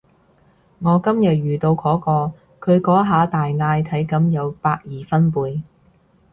[0.79, 5.61] 我今日遇到嗰個，佢嗰下大嗌體感有百二分貝